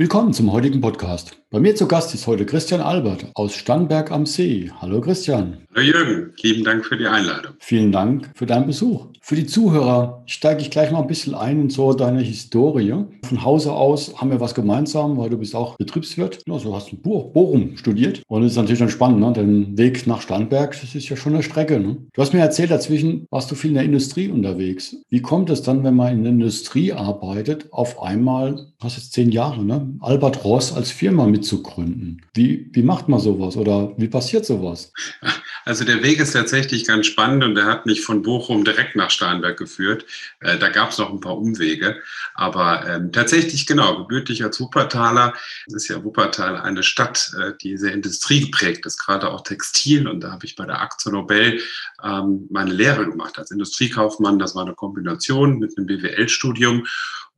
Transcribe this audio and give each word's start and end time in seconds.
Willkommen 0.00 0.32
zum 0.32 0.52
heutigen 0.52 0.80
Podcast. 0.80 1.36
Bei 1.50 1.58
mir 1.58 1.74
zu 1.74 1.88
Gast 1.88 2.14
ist 2.14 2.28
heute 2.28 2.46
Christian 2.46 2.80
Albert 2.80 3.26
aus 3.34 3.54
Stannberg 3.54 4.12
am 4.12 4.26
See. 4.26 4.70
Hallo 4.80 5.00
Christian. 5.00 5.66
Hallo 5.74 5.86
Jürgen, 5.86 6.32
lieben 6.42 6.62
Dank 6.62 6.84
für 6.84 6.96
die 6.96 7.06
Einladung. 7.06 7.54
Vielen 7.58 7.90
Dank 7.90 8.30
für 8.34 8.46
deinen 8.46 8.66
Besuch. 8.66 9.06
Für 9.22 9.34
die 9.34 9.46
Zuhörer 9.46 10.22
steige 10.26 10.60
ich 10.60 10.70
gleich 10.70 10.90
mal 10.92 11.00
ein 11.00 11.06
bisschen 11.06 11.34
ein 11.34 11.62
in 11.62 11.70
so 11.70 11.94
deine 11.94 12.20
Historie. 12.20 12.94
Von 13.24 13.44
Hause 13.44 13.72
aus 13.72 14.20
haben 14.20 14.30
wir 14.30 14.40
was 14.40 14.54
gemeinsam, 14.54 15.16
weil 15.16 15.30
du 15.30 15.38
bist 15.38 15.54
auch 15.54 15.76
Betriebswirt. 15.78 16.42
Also 16.48 16.76
hast 16.76 16.92
du 16.92 16.96
Bochum 16.96 17.76
studiert. 17.76 18.22
Und 18.28 18.42
es 18.42 18.52
ist 18.52 18.56
natürlich 18.56 18.78
dann 18.78 18.90
spannend, 18.90 19.20
ne? 19.20 19.32
den 19.32 19.78
Weg 19.78 20.06
nach 20.06 20.20
Stannberg, 20.20 20.78
das 20.78 20.94
ist 20.94 21.08
ja 21.08 21.16
schon 21.16 21.34
eine 21.34 21.42
Strecke. 21.42 21.80
Ne? 21.80 21.96
Du 22.12 22.22
hast 22.22 22.34
mir 22.34 22.40
erzählt, 22.40 22.70
dazwischen 22.70 23.26
warst 23.30 23.50
du 23.50 23.54
viel 23.54 23.70
in 23.70 23.76
der 23.76 23.84
Industrie 23.84 24.28
unterwegs. 24.28 24.96
Wie 25.08 25.22
kommt 25.22 25.48
es 25.50 25.62
dann, 25.62 25.82
wenn 25.82 25.96
man 25.96 26.12
in 26.12 26.24
der 26.24 26.32
Industrie 26.32 26.92
arbeitet, 26.92 27.72
auf 27.72 28.02
einmal, 28.02 28.66
hast 28.80 28.96
jetzt 28.96 29.12
zehn 29.12 29.30
Jahre, 29.30 29.64
ne? 29.64 29.87
Albert 30.00 30.44
Ross 30.44 30.72
als 30.72 30.90
Firma 30.90 31.26
mit 31.26 31.38
mitzugründen. 31.38 32.22
Wie, 32.34 32.68
wie 32.72 32.82
macht 32.82 33.08
man 33.08 33.20
sowas 33.20 33.56
oder 33.56 33.94
wie 33.96 34.08
passiert 34.08 34.44
sowas? 34.44 34.92
Also 35.64 35.84
der 35.84 36.02
Weg 36.02 36.18
ist 36.18 36.32
tatsächlich 36.32 36.86
ganz 36.86 37.06
spannend 37.06 37.44
und 37.44 37.54
der 37.54 37.66
hat 37.66 37.84
mich 37.84 38.00
von 38.00 38.22
Bochum 38.22 38.64
direkt 38.64 38.96
nach 38.96 39.10
Starnberg 39.10 39.58
geführt. 39.58 40.06
Äh, 40.40 40.56
da 40.56 40.70
gab 40.70 40.90
es 40.90 40.98
noch 40.98 41.10
ein 41.10 41.20
paar 41.20 41.36
Umwege. 41.36 42.00
Aber 42.34 42.88
ähm, 42.88 43.12
tatsächlich, 43.12 43.66
genau, 43.66 43.98
gebürtig 43.98 44.42
als 44.42 44.60
Wuppertaler, 44.60 45.34
ist 45.66 45.88
ja 45.88 46.02
Wuppertal 46.02 46.56
eine 46.56 46.82
Stadt, 46.82 47.32
äh, 47.38 47.52
die 47.60 47.76
sehr 47.76 47.92
industriegeprägt 47.92 48.86
ist, 48.86 48.98
gerade 48.98 49.30
auch 49.30 49.42
Textil. 49.42 50.08
Und 50.08 50.20
da 50.20 50.32
habe 50.32 50.46
ich 50.46 50.56
bei 50.56 50.64
der 50.64 50.80
Aktion 50.80 51.12
Nobel 51.12 51.60
ähm, 52.02 52.46
meine 52.50 52.72
Lehre 52.72 53.04
gemacht 53.04 53.38
als 53.38 53.50
Industriekaufmann. 53.50 54.38
Das 54.38 54.54
war 54.54 54.64
eine 54.64 54.74
Kombination 54.74 55.58
mit 55.58 55.76
einem 55.76 55.86
BWL-Studium 55.86 56.86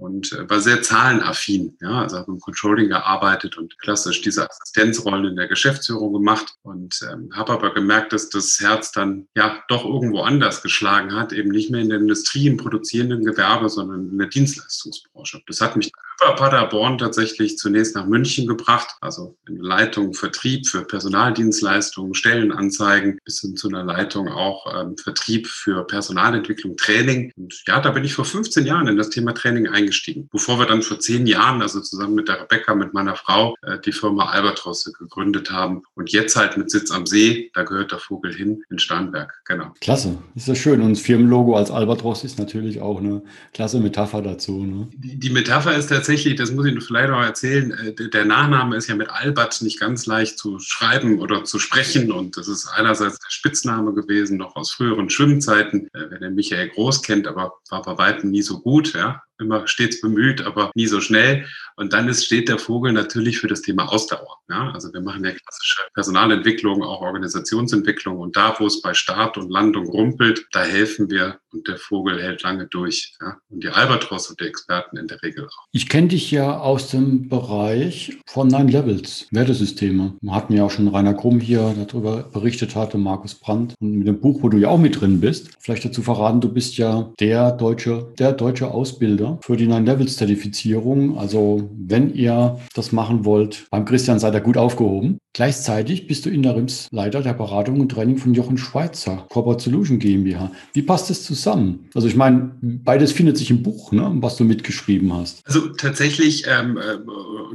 und 0.00 0.32
äh, 0.32 0.48
war 0.48 0.60
sehr 0.60 0.82
zahlenaffin. 0.82 1.76
Ja, 1.80 2.02
also 2.02 2.18
habe 2.18 2.32
im 2.32 2.40
Controlling 2.40 2.88
gearbeitet 2.88 3.58
und 3.58 3.78
klassisch 3.78 4.22
diese 4.22 4.48
Assistenzrollen 4.48 5.26
in 5.26 5.36
der 5.36 5.48
Geschäftsführung 5.48 6.12
gemacht 6.12 6.54
und 6.62 6.98
ähm, 7.10 7.30
habe 7.34 7.52
aber 7.52 7.74
gemerkt, 7.74 8.12
dass 8.12 8.30
das 8.30 8.58
Herz 8.60 8.92
dann 8.92 9.28
ja 9.36 9.62
doch 9.68 9.84
irgendwo 9.84 10.22
anders 10.22 10.62
geschlagen 10.62 11.14
hat, 11.14 11.32
eben 11.32 11.50
nicht 11.50 11.70
mehr 11.70 11.82
in 11.82 11.90
der 11.90 11.98
Industrie, 11.98 12.46
im 12.46 12.56
produzierenden 12.56 13.24
Gewerbe, 13.24 13.68
sondern 13.68 14.08
in 14.08 14.18
der 14.18 14.28
Dienstleistungsbranche. 14.28 15.42
Das 15.46 15.60
hat 15.60 15.76
mich 15.76 15.92
über 16.20 16.34
Paderborn 16.34 16.98
tatsächlich 16.98 17.56
zunächst 17.56 17.94
nach 17.94 18.06
München 18.06 18.46
gebracht, 18.46 18.88
also 19.00 19.36
in 19.48 19.56
Leitung 19.56 20.12
Vertrieb 20.14 20.66
für 20.66 20.82
Personaldienstleistungen, 20.82 22.14
Stellenanzeigen, 22.14 23.18
bis 23.24 23.40
hin 23.40 23.56
zu 23.56 23.68
einer 23.68 23.84
Leitung 23.84 24.28
auch 24.28 24.66
ähm, 24.74 24.96
Vertrieb 24.98 25.46
für 25.46 25.86
Personalentwicklung, 25.86 26.76
Training. 26.76 27.32
Und 27.36 27.62
ja, 27.66 27.80
da 27.80 27.90
bin 27.90 28.04
ich 28.04 28.14
vor 28.14 28.24
15 28.24 28.66
Jahren 28.66 28.86
in 28.86 28.96
das 28.96 29.10
Thema 29.10 29.32
Training 29.32 29.68
eingestiegen, 29.68 30.28
bevor 30.30 30.58
wir 30.58 30.66
dann 30.66 30.82
vor 30.82 30.98
zehn 30.98 31.26
Jahren, 31.26 31.62
also 31.62 31.80
zusammen 31.80 32.14
mit 32.14 32.28
der 32.28 32.42
Rebecca, 32.42 32.74
mit 32.74 32.92
meiner 32.92 33.16
Frau, 33.16 33.54
äh, 33.62 33.78
die 33.78 33.92
Firma 33.92 34.26
Albatrosse 34.26 34.92
gegründet 34.92 35.50
haben. 35.50 35.82
Und 35.94 36.12
jetzt 36.12 36.36
halt 36.36 36.56
mit 36.56 36.70
Sitz 36.70 36.90
am 36.90 37.06
See, 37.06 37.50
da 37.54 37.62
gehört 37.62 37.92
der 37.92 37.98
Vogel 37.98 38.34
hin, 38.34 38.62
in 38.70 38.78
Starnberg, 38.78 39.40
genau. 39.46 39.72
Klasse, 39.80 40.18
ist 40.34 40.48
ja 40.48 40.54
schön. 40.54 40.82
Und 40.82 40.90
das 40.90 41.00
Firmenlogo 41.00 41.56
als 41.56 41.70
Albatros 41.70 42.24
ist 42.24 42.38
natürlich 42.38 42.80
auch 42.80 42.98
eine 42.98 43.22
klasse 43.54 43.80
Metapher 43.80 44.20
dazu. 44.20 44.64
Ne? 44.64 44.88
Die, 44.92 45.18
die 45.18 45.30
Metapher 45.30 45.74
ist 45.76 45.88
tatsächlich 45.88 46.09
tatsächlich, 46.10 46.34
das 46.34 46.50
muss 46.50 46.66
ich 46.66 46.82
vielleicht 46.82 47.10
noch 47.10 47.22
erzählen, 47.22 47.70
äh, 47.70 48.08
der 48.08 48.24
Nachname 48.24 48.76
ist 48.76 48.88
ja 48.88 48.96
mit 48.96 49.10
Albert 49.10 49.62
nicht 49.62 49.78
ganz 49.78 50.06
leicht 50.06 50.38
zu 50.38 50.58
schreiben 50.58 51.20
oder 51.20 51.44
zu 51.44 51.60
sprechen. 51.60 52.10
Und 52.10 52.36
das 52.36 52.48
ist 52.48 52.66
einerseits 52.66 53.18
der 53.18 53.30
Spitzname 53.30 53.94
gewesen, 53.94 54.36
noch 54.36 54.56
aus 54.56 54.72
früheren 54.72 55.08
Schwimmzeiten, 55.08 55.86
äh, 55.92 56.10
wer 56.10 56.18
den 56.18 56.34
Michael 56.34 56.70
Groß 56.70 57.02
kennt, 57.02 57.28
aber 57.28 57.52
war 57.68 57.82
bei 57.82 57.96
weitem 57.96 58.30
nie 58.30 58.42
so 58.42 58.60
gut. 58.60 58.92
Ja 58.92 59.22
immer 59.40 59.66
stets 59.66 60.00
bemüht, 60.00 60.42
aber 60.42 60.70
nie 60.74 60.86
so 60.86 61.00
schnell. 61.00 61.46
Und 61.76 61.94
dann 61.94 62.08
ist, 62.08 62.26
steht 62.26 62.48
der 62.48 62.58
Vogel 62.58 62.92
natürlich 62.92 63.38
für 63.38 63.48
das 63.48 63.62
Thema 63.62 63.90
Ausdauer. 63.90 64.38
Ja? 64.50 64.70
Also 64.72 64.92
wir 64.92 65.00
machen 65.00 65.24
ja 65.24 65.30
klassische 65.30 65.80
Personalentwicklung, 65.94 66.82
auch 66.82 67.00
Organisationsentwicklung. 67.00 68.18
Und 68.18 68.36
da, 68.36 68.54
wo 68.58 68.66
es 68.66 68.82
bei 68.82 68.92
Start 68.92 69.38
und 69.38 69.50
Landung 69.50 69.86
rumpelt, 69.86 70.46
da 70.52 70.62
helfen 70.62 71.10
wir 71.10 71.38
und 71.52 71.66
der 71.68 71.78
Vogel 71.78 72.20
hält 72.22 72.42
lange 72.42 72.66
durch. 72.66 73.14
Ja? 73.20 73.38
Und 73.48 73.64
die 73.64 73.68
Albatros 73.68 74.28
und 74.28 74.40
die 74.40 74.44
Experten 74.44 74.98
in 74.98 75.08
der 75.08 75.22
Regel 75.22 75.46
auch. 75.46 75.66
Ich 75.72 75.88
kenne 75.88 76.08
dich 76.08 76.30
ja 76.30 76.58
aus 76.58 76.90
dem 76.90 77.28
Bereich 77.28 78.18
von 78.26 78.48
Nine 78.48 78.70
Levels, 78.70 79.26
Wertesysteme. 79.30 80.16
Man 80.20 80.34
hat 80.34 80.50
mir 80.50 80.64
auch 80.64 80.70
schon 80.70 80.88
Rainer 80.88 81.14
Krumm 81.14 81.40
hier 81.40 81.74
darüber 81.86 82.24
berichtet 82.24 82.76
hatte, 82.76 82.98
Markus 82.98 83.34
Brandt. 83.34 83.74
Und 83.80 83.92
mit 83.92 84.06
dem 84.06 84.20
Buch, 84.20 84.42
wo 84.42 84.48
du 84.48 84.58
ja 84.58 84.68
auch 84.68 84.78
mit 84.78 85.00
drin 85.00 85.20
bist, 85.20 85.50
vielleicht 85.60 85.84
dazu 85.84 86.02
verraten, 86.02 86.40
du 86.40 86.52
bist 86.52 86.76
ja 86.76 87.10
der 87.20 87.52
deutsche, 87.52 88.12
der 88.18 88.32
deutsche 88.32 88.70
Ausbilder 88.70 89.29
für 89.42 89.56
die 89.56 89.66
Nine-Levels-Zertifizierung. 89.66 91.18
Also 91.18 91.70
wenn 91.76 92.14
ihr 92.14 92.58
das 92.74 92.92
machen 92.92 93.24
wollt, 93.24 93.66
beim 93.70 93.84
Christian 93.84 94.18
seid 94.18 94.34
ihr 94.34 94.40
gut 94.40 94.56
aufgehoben. 94.56 95.18
Gleichzeitig 95.32 96.08
bist 96.08 96.26
du 96.26 96.30
Interimsleiter 96.30 97.22
der 97.22 97.34
Beratung 97.34 97.80
und 97.80 97.90
Training 97.90 98.18
von 98.18 98.34
Jochen 98.34 98.58
Schweizer, 98.58 99.26
Corporate 99.30 99.62
Solution 99.62 100.00
GmbH. 100.00 100.50
Wie 100.72 100.82
passt 100.82 101.08
das 101.08 101.22
zusammen? 101.22 101.88
Also 101.94 102.08
ich 102.08 102.16
meine, 102.16 102.56
beides 102.60 103.12
findet 103.12 103.38
sich 103.38 103.50
im 103.50 103.62
Buch, 103.62 103.92
ne, 103.92 104.10
was 104.16 104.36
du 104.36 104.44
mitgeschrieben 104.44 105.12
hast. 105.14 105.46
Also 105.46 105.68
tatsächlich, 105.68 106.46
ähm, 106.48 106.78
äh, 106.78 106.98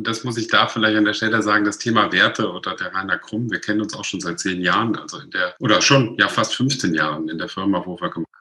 das 0.01 0.23
muss 0.23 0.37
ich 0.37 0.47
da 0.47 0.67
vielleicht 0.67 0.95
an 0.95 1.03
der 1.03 1.13
Stelle 1.13 1.41
sagen, 1.41 1.65
das 1.65 1.77
Thema 1.77 2.11
Werte 2.13 2.49
oder 2.49 2.75
der 2.75 2.93
Rainer 2.93 3.17
Krumm, 3.17 3.51
wir 3.51 3.59
kennen 3.59 3.81
uns 3.81 3.93
auch 3.93 4.05
schon 4.05 4.21
seit 4.21 4.39
zehn 4.39 4.61
Jahren, 4.61 4.95
also 4.95 5.19
in 5.19 5.31
der, 5.31 5.55
oder 5.59 5.81
schon 5.81 6.15
ja 6.17 6.29
fast 6.29 6.55
15 6.55 6.93
Jahren 6.93 7.27
in 7.27 7.37
der 7.37 7.49
Firma, 7.49 7.83
wo 7.85 7.99
wir 7.99 8.09
gemeinsam 8.09 8.34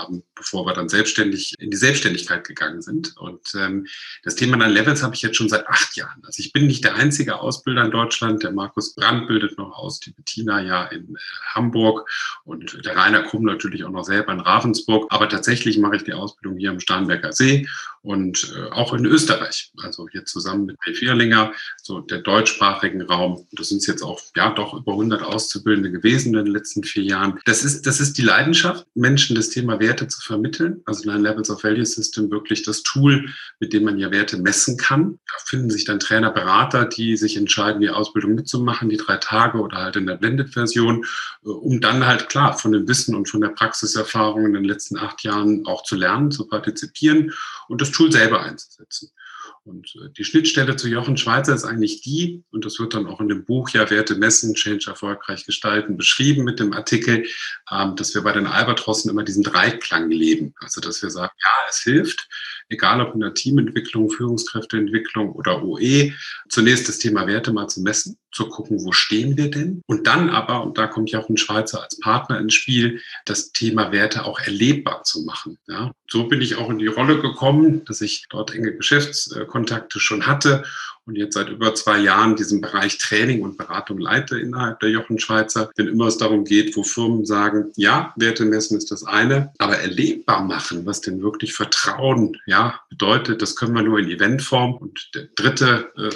haben, 0.00 0.22
bevor 0.34 0.66
wir 0.66 0.72
dann 0.72 0.88
selbstständig 0.88 1.54
in 1.58 1.70
die 1.70 1.76
Selbstständigkeit 1.76 2.46
gegangen 2.46 2.82
sind. 2.82 3.16
Und 3.16 3.54
ähm, 3.54 3.86
das 4.22 4.34
Thema 4.34 4.56
dann 4.56 4.70
Levels 4.70 5.02
habe 5.02 5.14
ich 5.14 5.22
jetzt 5.22 5.36
schon 5.36 5.48
seit 5.48 5.66
acht 5.68 5.96
Jahren. 5.96 6.22
Also 6.24 6.40
ich 6.40 6.52
bin 6.52 6.66
nicht 6.66 6.84
der 6.84 6.94
einzige 6.94 7.40
Ausbilder 7.40 7.84
in 7.84 7.90
Deutschland. 7.90 8.42
Der 8.42 8.52
Markus 8.52 8.94
Brandt 8.94 9.28
bildet 9.28 9.58
noch 9.58 9.72
aus, 9.72 10.00
die 10.00 10.12
Bettina 10.12 10.60
ja 10.60 10.84
in 10.86 11.14
äh, 11.14 11.18
Hamburg 11.54 12.08
und 12.44 12.84
der 12.84 12.96
Rainer 12.96 13.22
Krumm 13.22 13.44
natürlich 13.44 13.84
auch 13.84 13.90
noch 13.90 14.04
selber 14.04 14.32
in 14.32 14.40
Ravensburg. 14.40 15.06
Aber 15.10 15.28
tatsächlich 15.28 15.78
mache 15.78 15.96
ich 15.96 16.04
die 16.04 16.12
Ausbildung 16.12 16.58
hier 16.58 16.70
im 16.70 16.80
Starnberger 16.80 17.32
See 17.32 17.66
und 18.02 18.54
äh, 18.56 18.70
auch 18.70 18.94
in 18.94 19.04
Österreich. 19.04 19.72
Also 19.82 20.08
hier 20.08 20.24
zusammen 20.24 20.66
mit 20.66 20.78
P. 20.80 20.94
Vierlinger, 20.94 21.52
so 21.82 22.00
der 22.00 22.18
deutschsprachigen 22.18 23.02
Raum. 23.02 23.46
Das 23.52 23.68
sind 23.68 23.86
jetzt 23.86 24.02
auch 24.02 24.20
ja 24.36 24.50
doch 24.50 24.74
über 24.74 24.92
100 24.92 25.22
Auszubildende 25.22 25.90
gewesen 25.90 26.34
in 26.34 26.44
den 26.44 26.54
letzten 26.54 26.82
vier 26.82 27.02
Jahren. 27.02 27.38
Das 27.44 27.64
ist, 27.64 27.86
das 27.86 28.00
ist 28.00 28.16
die 28.16 28.22
Leidenschaft, 28.22 28.86
Menschen 28.94 29.36
das 29.36 29.50
Thema 29.50 29.80
Werte 29.90 30.06
zu 30.06 30.20
vermitteln. 30.20 30.82
Also 30.86 31.10
Nine 31.10 31.28
Levels 31.28 31.50
of 31.50 31.64
Value 31.64 31.84
System 31.84 32.30
wirklich 32.30 32.62
das 32.62 32.84
Tool, 32.84 33.28
mit 33.58 33.72
dem 33.72 33.84
man 33.84 33.98
ja 33.98 34.12
Werte 34.12 34.38
messen 34.38 34.76
kann. 34.76 35.18
Da 35.26 35.34
finden 35.44 35.68
sich 35.68 35.84
dann 35.84 35.98
Trainer, 35.98 36.30
Berater, 36.30 36.84
die 36.84 37.16
sich 37.16 37.36
entscheiden, 37.36 37.80
die 37.80 37.90
Ausbildung 37.90 38.36
mitzumachen, 38.36 38.88
die 38.88 38.96
drei 38.96 39.16
Tage 39.16 39.58
oder 39.58 39.78
halt 39.78 39.96
in 39.96 40.06
der 40.06 40.16
Blended-Version, 40.16 41.04
äh, 41.44 41.48
um 41.48 41.80
dann 41.80 42.06
halt 42.06 42.28
klar 42.28 42.56
von 42.56 42.70
dem 42.70 42.86
Wissen 42.86 43.16
und 43.16 43.28
von 43.28 43.40
der 43.40 43.48
Praxiserfahrung 43.48 44.46
in 44.46 44.52
den 44.52 44.64
letzten 44.64 44.96
acht 44.96 45.24
Jahren 45.24 45.66
auch 45.66 45.82
zu 45.82 45.96
lernen, 45.96 46.30
zu 46.30 46.46
partizipieren 46.46 47.32
und 47.68 47.80
das 47.80 47.90
Tool 47.90 48.12
selber 48.12 48.42
einzusetzen. 48.42 49.10
Und 49.64 49.94
äh, 49.96 50.10
die 50.16 50.24
Schnittstelle 50.24 50.76
zu 50.76 50.88
Jochen 50.88 51.16
Schweizer 51.16 51.54
ist 51.54 51.64
eigentlich 51.64 52.00
die, 52.00 52.42
und 52.50 52.64
das 52.64 52.78
wird 52.78 52.94
dann 52.94 53.06
auch 53.06 53.20
in 53.20 53.28
dem 53.28 53.44
Buch 53.44 53.68
ja 53.70 53.90
Werte 53.90 54.14
messen, 54.14 54.54
Change 54.54 54.86
erfolgreich 54.88 55.44
gestalten, 55.44 55.96
beschrieben 55.96 56.44
mit 56.44 56.60
dem 56.60 56.72
Artikel, 56.72 57.26
ähm, 57.70 57.96
dass 57.96 58.14
wir 58.14 58.22
bei 58.22 58.32
den 58.32 58.46
Albatrossen 58.46 59.10
immer 59.10 59.22
diesen 59.22 59.42
Dreiklang 59.42 60.10
leben. 60.10 60.54
Also, 60.60 60.80
dass 60.80 61.02
wir 61.02 61.10
sagen, 61.10 61.32
ja, 61.38 61.68
es 61.68 61.80
hilft, 61.80 62.28
egal 62.68 63.00
ob 63.00 63.14
in 63.14 63.20
der 63.20 63.34
Teamentwicklung, 63.34 64.10
Führungskräfteentwicklung 64.10 65.32
oder 65.32 65.62
OE, 65.62 66.12
zunächst 66.48 66.88
das 66.88 66.98
Thema 66.98 67.26
Werte 67.26 67.52
mal 67.52 67.68
zu 67.68 67.82
messen, 67.82 68.16
zu 68.32 68.48
gucken, 68.48 68.78
wo 68.84 68.92
stehen 68.92 69.36
wir 69.36 69.50
denn? 69.50 69.82
Und 69.86 70.06
dann 70.06 70.30
aber, 70.30 70.62
und 70.62 70.78
da 70.78 70.86
kommt 70.86 71.12
ein 71.12 71.36
Schweizer 71.36 71.82
als 71.82 71.98
Partner 71.98 72.38
ins 72.38 72.54
Spiel, 72.54 73.00
das 73.24 73.52
Thema 73.52 73.90
Werte 73.90 74.24
auch 74.24 74.38
erlebbar 74.38 75.02
zu 75.02 75.22
machen. 75.22 75.58
Ja, 75.66 75.92
so 76.08 76.28
bin 76.28 76.40
ich 76.40 76.56
auch 76.56 76.70
in 76.70 76.78
die 76.78 76.86
Rolle 76.86 77.20
gekommen, 77.20 77.84
dass 77.84 78.00
ich 78.00 78.26
dort 78.30 78.54
enge 78.54 78.74
Geschäftskontakte 78.74 79.59
schon 79.68 80.26
hatte 80.26 80.64
und 81.10 81.16
jetzt 81.16 81.34
seit 81.34 81.48
über 81.48 81.74
zwei 81.74 81.98
Jahren 81.98 82.36
diesen 82.36 82.60
Bereich 82.60 82.98
Training 82.98 83.42
und 83.42 83.58
Beratung 83.58 83.98
leite 83.98 84.38
innerhalb 84.38 84.80
der 84.80 84.90
Jochen 84.90 85.18
Schweizer. 85.18 85.70
Wenn 85.76 85.88
immer 85.88 86.06
es 86.06 86.18
darum 86.18 86.44
geht, 86.44 86.76
wo 86.76 86.84
Firmen 86.84 87.26
sagen, 87.26 87.72
ja, 87.76 88.12
Werte 88.16 88.44
messen 88.44 88.78
ist 88.78 88.90
das 88.90 89.04
eine, 89.04 89.52
aber 89.58 89.78
erlebbar 89.78 90.44
machen, 90.44 90.86
was 90.86 91.00
denn 91.00 91.20
wirklich 91.22 91.52
Vertrauen 91.52 92.36
ja, 92.46 92.80
bedeutet, 92.90 93.42
das 93.42 93.56
können 93.56 93.74
wir 93.74 93.82
nur 93.82 93.98
in 93.98 94.08
Eventform. 94.08 94.74
Und 94.74 95.10
der 95.14 95.28
dritte, 95.34 95.90
äh, 95.96 96.10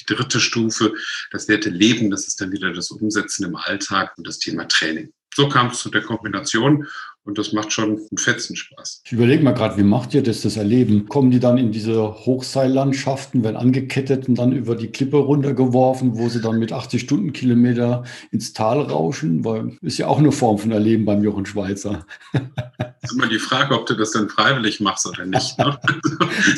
die 0.00 0.14
dritte 0.14 0.40
Stufe, 0.40 0.94
das 1.30 1.48
Werte 1.48 1.70
leben, 1.70 2.10
das 2.10 2.26
ist 2.26 2.40
dann 2.40 2.52
wieder 2.52 2.72
das 2.72 2.90
Umsetzen 2.90 3.44
im 3.44 3.56
Alltag 3.56 4.14
und 4.16 4.26
das 4.26 4.38
Thema 4.38 4.66
Training. 4.66 5.12
So 5.32 5.48
kam 5.48 5.68
es 5.68 5.78
zu 5.78 5.90
der 5.90 6.02
Kombination 6.02 6.88
und 7.30 7.38
das 7.38 7.52
macht 7.52 7.72
schon 7.72 7.90
einen 7.90 8.18
fetzen 8.18 8.56
Spaß. 8.56 9.02
Ich 9.04 9.12
überlege 9.12 9.42
mal 9.44 9.52
gerade, 9.52 9.76
wie 9.76 9.84
macht 9.84 10.14
ihr 10.14 10.22
das, 10.22 10.42
das 10.42 10.56
Erleben? 10.56 11.06
Kommen 11.08 11.30
die 11.30 11.38
dann 11.38 11.58
in 11.58 11.70
diese 11.70 12.26
Hochseillandschaften, 12.26 13.44
werden 13.44 13.56
angekettet 13.56 14.28
und 14.28 14.34
dann 14.36 14.50
über 14.50 14.74
die 14.74 14.88
Klippe 14.88 15.18
runtergeworfen, 15.18 16.18
wo 16.18 16.28
sie 16.28 16.40
dann 16.40 16.58
mit 16.58 16.72
80 16.72 17.02
Stundenkilometer 17.02 18.02
ins 18.32 18.52
Tal 18.52 18.80
rauschen? 18.80 19.44
Weil 19.44 19.78
ist 19.80 19.98
ja 19.98 20.08
auch 20.08 20.18
eine 20.18 20.32
Form 20.32 20.58
von 20.58 20.72
Erleben 20.72 21.04
beim 21.04 21.22
Jochen 21.22 21.46
Schweizer. 21.46 22.04
Das 22.32 23.12
ist 23.12 23.12
immer 23.12 23.28
die 23.28 23.38
Frage, 23.38 23.78
ob 23.78 23.86
du 23.86 23.94
das 23.94 24.10
dann 24.10 24.28
freiwillig 24.28 24.80
machst 24.80 25.06
oder 25.06 25.24
nicht. 25.24 25.56
Ne? 25.56 25.78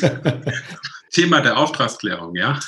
Thema 1.13 1.41
der 1.41 1.57
Auftragsklärung, 1.57 2.35
ja. 2.35 2.59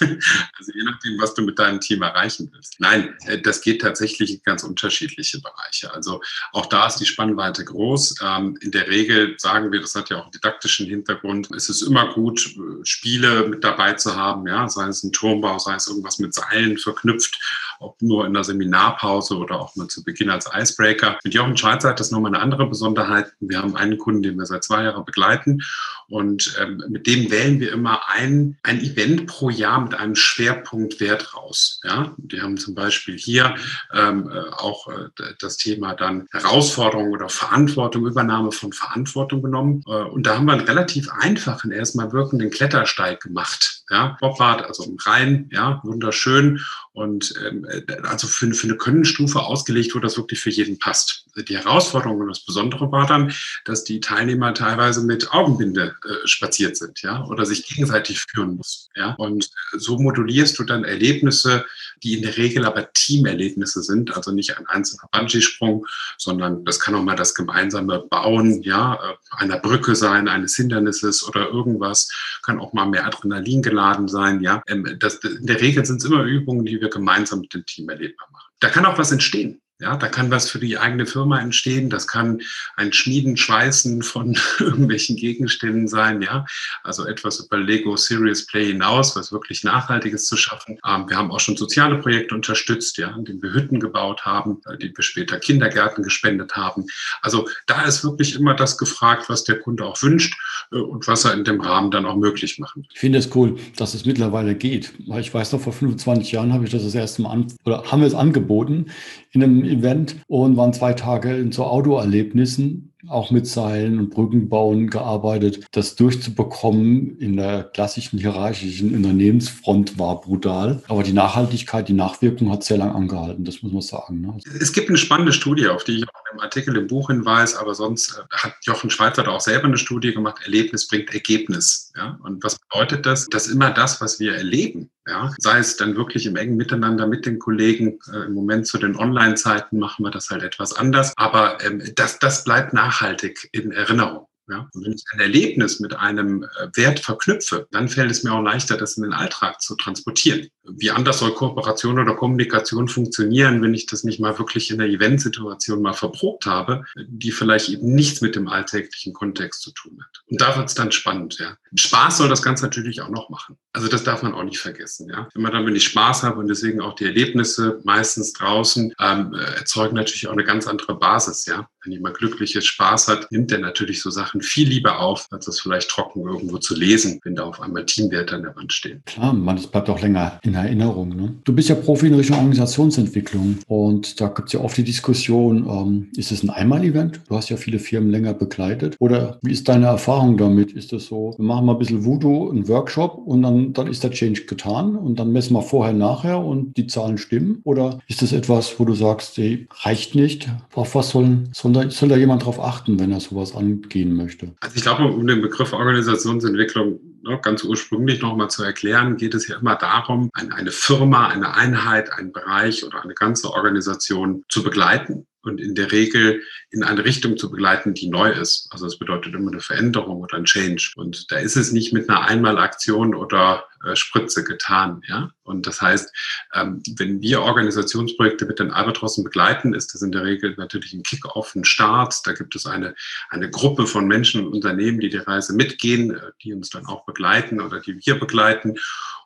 Also 0.57 0.71
je 0.73 0.83
nachdem, 0.83 1.19
was 1.19 1.33
du 1.33 1.41
mit 1.41 1.59
deinem 1.59 1.81
Team 1.81 2.01
erreichen 2.01 2.49
willst. 2.53 2.79
Nein, 2.79 3.15
äh, 3.25 3.41
das 3.41 3.61
geht 3.61 3.81
tatsächlich 3.81 4.31
in 4.31 4.41
ganz 4.43 4.63
unterschiedliche 4.63 5.41
Bereiche. 5.41 5.93
Also 5.93 6.21
auch 6.53 6.67
da 6.67 6.87
ist 6.87 6.97
die 6.97 7.05
Spannweite 7.05 7.65
groß. 7.65 8.15
Ähm, 8.23 8.57
in 8.61 8.71
der 8.71 8.87
Regel 8.87 9.35
sagen 9.37 9.71
wir, 9.71 9.81
das 9.81 9.95
hat 9.95 10.09
ja 10.09 10.17
auch 10.17 10.23
einen 10.23 10.31
didaktischen 10.31 10.87
Hintergrund, 10.87 11.49
es 11.55 11.69
ist 11.69 11.81
immer 11.81 12.13
gut, 12.13 12.55
äh, 12.55 12.85
Spiele 12.85 13.47
mit 13.47 13.63
dabei 13.63 13.93
zu 13.93 14.15
haben, 14.15 14.47
ja, 14.47 14.69
sei 14.69 14.87
es 14.87 15.03
ein 15.03 15.11
Turmbau, 15.11 15.57
sei 15.59 15.75
es 15.75 15.87
irgendwas 15.87 16.19
mit 16.19 16.33
Seilen 16.33 16.77
verknüpft, 16.77 17.39
ob 17.79 18.01
nur 18.01 18.25
in 18.25 18.33
der 18.33 18.43
Seminarpause 18.43 19.37
oder 19.37 19.59
auch 19.59 19.75
mal 19.75 19.87
zu 19.87 20.03
Beginn 20.03 20.29
als 20.29 20.49
Icebreaker. 20.53 21.17
Mit 21.23 21.33
Jochen 21.33 21.57
Schweizer 21.57 21.89
hat 21.89 21.99
das 21.99 22.11
nochmal 22.11 22.33
eine 22.33 22.43
andere 22.43 22.67
Besonderheit. 22.67 23.33
Wir 23.39 23.61
haben 23.61 23.75
einen 23.75 23.97
Kunden, 23.97 24.23
den 24.23 24.37
wir 24.37 24.45
seit 24.45 24.63
zwei 24.63 24.83
Jahren 24.83 25.05
begleiten 25.05 25.61
und 26.07 26.55
ähm, 26.61 26.83
mit 26.89 27.07
dem 27.07 27.31
wählen 27.31 27.59
wir 27.59 27.71
immer 27.71 28.01
ein, 28.09 28.57
ein 28.63 28.79
Event 28.79 29.25
pro 29.27 29.49
Jahr 29.49 29.81
mit 29.81 29.95
einem 29.95 30.15
Schwerpunktwert 30.15 31.35
raus. 31.35 31.79
Ja, 31.83 32.13
die 32.17 32.41
haben 32.41 32.57
zum 32.57 32.75
Beispiel 32.75 33.17
hier 33.17 33.55
ähm, 33.93 34.29
äh, 34.29 34.51
auch 34.51 34.87
äh, 34.87 35.09
das 35.39 35.57
Thema 35.57 35.95
dann 35.95 36.27
Herausforderung 36.31 37.11
oder 37.11 37.29
Verantwortung, 37.29 38.05
Übernahme 38.05 38.51
von 38.51 38.71
Verantwortung 38.71 39.41
genommen. 39.41 39.83
Äh, 39.87 40.03
und 40.03 40.27
da 40.27 40.37
haben 40.37 40.45
wir 40.45 40.53
einen 40.53 40.67
relativ 40.67 41.09
einfachen, 41.09 41.71
erstmal 41.71 42.11
wirkenden 42.11 42.51
Klettersteig 42.51 43.21
gemacht. 43.21 43.74
Ja, 43.89 44.17
Bobbart, 44.19 44.65
also 44.65 44.83
im 44.83 44.97
Rhein, 44.97 45.49
ja, 45.51 45.79
wunderschön. 45.83 46.59
Und 46.93 47.33
ähm, 47.45 47.65
äh, 47.65 47.83
also 48.03 48.25
für, 48.25 48.51
für 48.53 48.67
eine 48.67 48.77
Könnenstufe 48.77 49.41
ausgelegt, 49.41 49.93
wo 49.93 49.99
das 49.99 50.17
wirklich 50.17 50.39
für 50.39 50.49
jeden 50.49 50.79
passt. 50.79 51.25
Die 51.35 51.57
Herausforderung 51.57 52.21
und 52.21 52.29
das 52.29 52.45
Besondere 52.45 52.91
war 52.91 53.05
dann, 53.05 53.33
dass 53.65 53.83
die 53.83 53.99
Teilnehmer 53.99 54.53
teilweise 54.53 55.03
mit 55.03 55.31
Augenbinde 55.33 55.95
äh, 56.03 56.27
spaziert 56.27 56.77
sind, 56.77 57.01
ja, 57.01 57.25
oder 57.25 57.45
sich 57.45 57.67
gegenseitig 57.67 58.21
führen 58.21 58.55
mussten, 58.55 58.91
ja. 58.97 59.13
Und 59.15 59.51
so 59.73 59.99
modulierst 59.99 60.57
du 60.57 60.63
dann 60.63 60.83
Erlebnisse, 60.83 61.65
die 62.03 62.13
in 62.13 62.21
der 62.21 62.37
Regel 62.37 62.65
aber 62.65 62.91
Teamerlebnisse 62.93 63.83
sind, 63.83 64.15
also 64.15 64.31
nicht 64.31 64.57
ein 64.57 64.67
einzelner 64.67 65.09
Bungee-Sprung, 65.11 65.85
sondern 66.17 66.63
das 66.65 66.79
kann 66.79 66.95
auch 66.95 67.03
mal 67.03 67.15
das 67.15 67.35
gemeinsame 67.35 67.99
Bauen, 67.99 68.61
ja, 68.63 68.95
äh, 68.95 69.15
einer 69.31 69.59
Brücke 69.59 69.95
sein, 69.95 70.27
eines 70.27 70.55
Hindernisses 70.55 71.27
oder 71.27 71.49
irgendwas, 71.49 72.09
kann 72.43 72.59
auch 72.59 72.73
mal 72.73 72.85
mehr 72.85 73.05
Adrenalin 73.05 73.61
geladen 73.75 74.07
sein, 74.07 74.41
ja. 74.41 74.63
Ähm, 74.67 74.97
das, 74.99 75.15
in 75.17 75.45
der 75.45 75.59
Regel 75.59 75.85
sind 75.85 75.97
es 75.97 76.05
immer 76.05 76.23
Übungen, 76.23 76.65
die 76.65 76.79
wir 76.79 76.89
gemeinsam 76.89 77.41
mit 77.41 77.53
dem 77.53 77.65
Team 77.65 77.89
erlebbar 77.89 78.27
machen. 78.31 78.51
Da 78.59 78.69
kann 78.69 78.85
auch 78.85 78.97
was 78.97 79.11
entstehen. 79.11 79.61
Ja, 79.81 79.97
da 79.97 80.07
kann 80.07 80.31
was 80.31 80.49
für 80.49 80.59
die 80.59 80.77
eigene 80.77 81.05
Firma 81.05 81.41
entstehen. 81.41 81.89
Das 81.89 82.07
kann 82.07 82.41
ein 82.77 82.93
Schmieden, 82.93 83.35
Schweißen 83.35 84.03
von 84.03 84.37
irgendwelchen 84.59 85.17
Gegenständen 85.17 85.89
sein. 85.89 86.21
Ja, 86.21 86.45
also 86.83 87.05
etwas 87.05 87.41
über 87.41 87.57
Lego 87.57 87.97
Serious 87.97 88.45
Play 88.45 88.67
hinaus, 88.67 89.17
was 89.17 89.33
wirklich 89.33 89.65
Nachhaltiges 89.65 90.27
zu 90.27 90.37
schaffen. 90.37 90.79
Ähm, 90.87 91.09
wir 91.09 91.17
haben 91.17 91.29
auch 91.29 91.41
schon 91.41 91.57
soziale 91.57 91.97
Projekte 91.97 92.35
unterstützt, 92.35 92.97
ja, 92.97 93.13
indem 93.17 93.41
wir 93.41 93.51
Hütten 93.53 93.81
gebaut 93.81 94.25
haben, 94.25 94.61
äh, 94.65 94.77
die 94.77 94.95
wir 94.95 95.03
später 95.03 95.39
Kindergärten 95.39 96.05
gespendet 96.05 96.55
haben. 96.55 96.85
Also 97.21 97.49
da 97.67 97.81
ist 97.83 98.01
wirklich 98.05 98.35
immer 98.35 98.53
das 98.53 98.77
gefragt, 98.77 99.27
was 99.27 99.43
der 99.43 99.59
Kunde 99.59 99.83
auch 99.83 100.01
wünscht 100.01 100.39
äh, 100.71 100.77
und 100.77 101.05
was 101.09 101.25
er 101.25 101.33
in 101.33 101.43
dem 101.43 101.59
Rahmen 101.59 101.91
dann 101.91 102.05
auch 102.05 102.15
möglich 102.15 102.59
machen. 102.59 102.87
Ich 102.93 102.99
finde 103.01 103.19
es 103.19 103.35
cool, 103.35 103.57
dass 103.75 103.93
es 103.93 104.05
mittlerweile 104.05 104.55
geht. 104.55 104.93
Ich 105.19 105.33
weiß 105.33 105.51
noch, 105.51 105.59
vor 105.59 105.73
25 105.73 106.31
Jahren 106.31 106.53
habe 106.53 106.63
ich 106.63 106.71
das 106.71 106.83
das 106.83 106.95
erste 106.95 107.23
Mal 107.23 107.31
an, 107.31 107.53
oder 107.65 107.83
haben 107.91 107.99
wir 107.99 108.07
es 108.07 108.15
angeboten 108.15 108.85
in 109.31 109.43
einem 109.43 109.65
Event 109.79 110.17
und 110.27 110.57
waren 110.57 110.73
zwei 110.73 110.93
Tage 110.93 111.35
in 111.35 111.51
so 111.51 111.65
Outdoor-Erlebnissen 111.65 112.93
auch 113.09 113.31
mit 113.31 113.47
Seilen 113.47 113.99
und 113.99 114.09
Brückenbauen 114.09 114.89
gearbeitet. 114.89 115.65
Das 115.71 115.95
durchzubekommen 115.95 117.17
in 117.19 117.37
der 117.37 117.63
klassischen 117.63 118.19
hierarchischen 118.19 118.95
Unternehmensfront 118.95 119.97
war 119.97 120.21
brutal. 120.21 120.81
Aber 120.87 121.03
die 121.03 121.13
Nachhaltigkeit, 121.13 121.87
die 121.87 121.93
Nachwirkung 121.93 122.51
hat 122.51 122.63
sehr 122.63 122.77
lange 122.77 122.95
angehalten, 122.95 123.45
das 123.45 123.61
muss 123.61 123.71
man 123.71 123.81
sagen. 123.81 124.21
Ne? 124.21 124.37
Es 124.59 124.73
gibt 124.73 124.89
eine 124.89 124.97
spannende 124.97 125.33
Studie, 125.33 125.67
auf 125.67 125.83
die 125.83 125.97
ich 125.97 126.03
auch 126.07 126.33
im 126.33 126.39
Artikel 126.39 126.75
im 126.75 126.87
Buch 126.87 127.09
hinweise, 127.09 127.59
aber 127.59 127.75
sonst 127.75 128.17
äh, 128.17 128.35
hat 128.35 128.55
Jochen 128.63 128.89
Schweizer 128.89 129.23
da 129.23 129.31
auch 129.31 129.41
selber 129.41 129.65
eine 129.65 129.77
Studie 129.77 130.13
gemacht, 130.13 130.41
Erlebnis 130.43 130.87
bringt 130.87 131.13
Ergebnis. 131.13 131.91
Ja? 131.95 132.19
Und 132.23 132.43
was 132.43 132.57
bedeutet 132.59 133.05
das? 133.05 133.27
Dass 133.27 133.47
immer 133.47 133.71
das, 133.71 134.01
was 134.01 134.19
wir 134.19 134.35
erleben, 134.35 134.89
ja, 135.07 135.31
sei 135.37 135.59
es 135.59 135.77
dann 135.77 135.95
wirklich 135.95 136.25
im 136.25 136.35
engen 136.35 136.57
Miteinander 136.57 137.05
mit 137.05 137.27
den 137.27 137.37
Kollegen, 137.37 137.99
äh, 138.11 138.25
im 138.25 138.33
Moment 138.33 138.65
zu 138.65 138.79
den 138.79 138.95
Online-Zeiten 138.95 139.77
machen 139.77 140.03
wir 140.03 140.09
das 140.09 140.29
halt 140.31 140.41
etwas 140.41 140.73
anders, 140.73 141.13
aber 141.15 141.63
ähm, 141.63 141.83
das, 141.95 142.17
das 142.17 142.43
bleibt 142.43 142.73
nachhaltig 142.95 143.49
in 143.51 143.71
Erinnerung. 143.71 144.27
Ja? 144.47 144.69
Und 144.73 144.85
wenn 144.85 144.93
ich 144.93 145.03
ein 145.11 145.19
Erlebnis 145.19 145.79
mit 145.79 145.95
einem 145.95 146.43
äh, 146.43 146.67
Wert 146.75 146.99
verknüpfe, 146.99 147.67
dann 147.71 147.89
fällt 147.89 148.11
es 148.11 148.23
mir 148.23 148.31
auch 148.31 148.43
leichter, 148.43 148.77
das 148.77 148.97
in 148.97 149.03
den 149.03 149.13
Alltag 149.13 149.61
zu 149.61 149.75
transportieren. 149.75 150.47
Wie 150.63 150.91
anders 150.91 151.19
soll 151.19 151.33
Kooperation 151.33 151.99
oder 151.99 152.15
Kommunikation 152.15 152.87
funktionieren, 152.87 153.61
wenn 153.61 153.73
ich 153.73 153.87
das 153.87 154.03
nicht 154.03 154.19
mal 154.19 154.37
wirklich 154.37 154.71
in 154.71 154.77
der 154.77 154.87
Eventsituation 154.87 155.81
mal 155.81 155.93
verprobt 155.93 156.45
habe, 156.45 156.83
die 156.95 157.31
vielleicht 157.31 157.69
eben 157.69 157.93
nichts 157.93 158.21
mit 158.21 158.35
dem 158.35 158.47
alltäglichen 158.47 159.13
Kontext 159.13 159.61
zu 159.61 159.71
tun 159.71 159.99
hat. 160.03 160.21
Und 160.27 160.41
da 160.41 160.55
wird 160.55 160.67
es 160.67 160.75
dann 160.75 160.91
spannend. 160.91 161.37
Ja? 161.39 161.57
Spaß 161.75 162.17
soll 162.17 162.29
das 162.29 162.43
Ganze 162.43 162.65
natürlich 162.65 163.01
auch 163.01 163.09
noch 163.09 163.29
machen. 163.29 163.57
Also 163.73 163.87
das 163.87 164.03
darf 164.03 164.21
man 164.21 164.33
auch 164.33 164.43
nicht 164.43 164.59
vergessen. 164.59 165.09
Ja? 165.09 165.27
Immer 165.33 165.51
dann, 165.51 165.65
wenn 165.65 165.75
ich 165.75 165.85
Spaß 165.85 166.23
habe 166.23 166.39
und 166.39 166.47
deswegen 166.47 166.81
auch 166.81 166.93
die 166.93 167.05
Erlebnisse 167.05 167.81
meistens 167.83 168.33
draußen 168.33 168.93
ähm, 168.99 169.33
äh, 169.33 169.57
erzeugen 169.57 169.95
natürlich 169.95 170.27
auch 170.27 170.33
eine 170.33 170.43
ganz 170.43 170.67
andere 170.67 170.97
Basis. 170.97 171.45
Ja? 171.45 171.67
Wenn 171.85 171.93
jemand 171.93 172.17
glückliches 172.17 172.65
Spaß 172.65 173.07
hat, 173.09 173.31
nimmt 173.31 173.51
er 173.51 173.59
natürlich 173.59 174.01
so 174.01 174.09
Sachen 174.09 174.41
viel 174.41 174.67
lieber 174.67 174.99
auf, 174.99 175.27
als 175.29 175.45
das 175.45 175.59
vielleicht 175.59 175.87
trocken 175.89 176.21
irgendwo 176.21 176.57
zu 176.57 176.75
lesen, 176.75 177.19
wenn 177.23 177.35
da 177.35 177.43
auf 177.43 177.61
einmal 177.61 177.85
Teamwerte 177.85 178.35
an 178.35 178.41
der 178.41 178.55
Wand 178.55 178.73
stehen. 178.73 179.03
Klar, 179.05 179.33
man, 179.33 179.55
das 179.55 179.67
bleibt 179.67 179.87
auch 179.89 180.01
länger 180.01 180.39
in 180.41 180.55
Erinnerung. 180.55 181.15
Ne? 181.15 181.35
Du 181.43 181.53
bist 181.53 181.69
ja 181.69 181.75
Profi 181.75 182.07
in 182.07 182.15
Richtung 182.15 182.37
Organisationsentwicklung 182.37 183.59
und 183.67 184.19
da 184.19 184.29
gibt 184.29 184.47
es 184.47 184.53
ja 184.53 184.61
oft 184.61 184.75
die 184.77 184.83
Diskussion, 184.83 185.67
ähm, 185.69 186.07
ist 186.15 186.31
es 186.31 186.41
ein 186.41 186.49
Einmal-Event? 186.49 187.21
Du 187.29 187.35
hast 187.35 187.49
ja 187.49 187.57
viele 187.57 187.77
Firmen 187.77 188.09
länger 188.09 188.33
begleitet. 188.33 188.95
Oder 188.97 189.37
wie 189.43 189.51
ist 189.51 189.69
deine 189.69 189.85
Erfahrung 189.85 190.37
damit? 190.37 190.71
Ist 190.71 190.91
es 190.91 191.05
so, 191.05 191.35
wir 191.37 191.45
machen 191.45 191.67
mal 191.67 191.73
ein 191.73 191.79
bisschen 191.79 192.03
Voodoo, 192.03 192.49
einen 192.49 192.67
Workshop 192.67 193.15
und 193.27 193.43
dann, 193.43 193.73
dann 193.73 193.85
ist 193.85 194.03
der 194.03 194.09
Change 194.09 194.45
getan 194.45 194.95
und 194.95 195.19
dann 195.19 195.31
messen 195.31 195.53
wir 195.53 195.61
vorher, 195.61 195.93
nachher 195.93 196.39
und 196.39 196.75
die 196.77 196.87
Zahlen 196.87 197.19
stimmen? 197.19 197.61
Oder 197.63 197.99
ist 198.07 198.23
das 198.23 198.33
etwas, 198.33 198.79
wo 198.79 198.85
du 198.85 198.95
sagst, 198.95 199.37
ey, 199.37 199.67
reicht 199.83 200.15
nicht? 200.15 200.49
Auf 200.73 200.95
was 200.95 201.09
sollen, 201.09 201.49
sollen 201.53 201.74
da, 201.75 201.89
soll 201.89 202.09
da 202.09 202.17
jemand 202.17 202.45
drauf 202.45 202.59
achten, 202.59 202.99
wenn 202.99 203.11
er 203.11 203.19
sowas 203.19 203.55
angehen 203.55 204.15
möchte? 204.15 204.53
Also 204.59 204.75
ich 204.75 204.81
glaube, 204.81 205.05
um 205.05 205.27
den 205.27 205.41
Begriff 205.41 205.73
Organisationsentwicklung 205.73 206.99
ne, 207.23 207.39
ganz 207.41 207.63
ursprünglich 207.63 208.21
nochmal 208.21 208.49
zu 208.49 208.63
erklären, 208.63 209.17
geht 209.17 209.33
es 209.33 209.47
ja 209.47 209.57
immer 209.57 209.75
darum, 209.75 210.29
eine 210.33 210.71
Firma, 210.71 211.27
eine 211.27 211.55
Einheit, 211.55 212.11
einen 212.11 212.31
Bereich 212.31 212.85
oder 212.85 213.03
eine 213.03 213.13
ganze 213.13 213.51
Organisation 213.51 214.43
zu 214.49 214.63
begleiten 214.63 215.25
und 215.45 215.61
in 215.61 215.75
der 215.75 215.91
Regel 215.91 216.41
in 216.71 216.83
eine 216.83 217.05
Richtung 217.05 217.37
zu 217.37 217.49
begleiten, 217.49 217.93
die 217.93 218.09
neu 218.09 218.31
ist. 218.31 218.67
Also 218.71 218.85
das 218.85 218.97
bedeutet 218.97 219.33
immer 219.33 219.51
eine 219.51 219.61
Veränderung 219.61 220.21
oder 220.21 220.37
ein 220.37 220.45
Change. 220.45 220.93
Und 220.95 221.31
da 221.31 221.37
ist 221.37 221.55
es 221.55 221.71
nicht 221.71 221.93
mit 221.93 222.09
einer 222.09 222.21
Einmalaktion 222.21 223.15
oder 223.15 223.65
äh, 223.85 223.95
Spritze 223.95 224.43
getan. 224.43 225.01
Ja? 225.07 225.29
Und 225.43 225.67
das 225.67 225.81
heißt, 225.81 226.11
ähm, 226.53 226.81
wenn 226.97 227.21
wir 227.21 227.41
Organisationsprojekte 227.41 228.45
mit 228.45 228.59
den 228.59 228.71
Albatrossen 228.71 229.23
begleiten, 229.23 229.73
ist 229.73 229.93
das 229.93 230.01
in 230.01 230.11
der 230.11 230.23
Regel 230.23 230.55
natürlich 230.57 230.93
ein 230.93 231.03
Kick-off, 231.03 231.55
ein 231.55 231.65
Start. 231.65 232.15
Da 232.25 232.33
gibt 232.33 232.55
es 232.55 232.65
eine, 232.65 232.95
eine 233.29 233.49
Gruppe 233.49 233.87
von 233.87 234.07
Menschen 234.07 234.45
und 234.45 234.53
Unternehmen, 234.53 234.99
die 234.99 235.09
die 235.09 235.17
Reise 235.17 235.53
mitgehen, 235.53 236.15
äh, 236.15 236.31
die 236.43 236.53
uns 236.53 236.69
dann 236.69 236.85
auch 236.87 237.05
begleiten 237.05 237.61
oder 237.61 237.79
die 237.79 237.99
wir 238.05 238.19
begleiten. 238.19 238.75